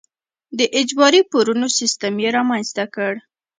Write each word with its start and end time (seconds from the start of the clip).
د 0.57 0.59
اجباري 0.79 1.21
پورونو 1.31 1.67
سیستم 1.79 2.13
یې 2.23 2.29
رامنځته 2.37 2.83
کړ. 2.95 3.13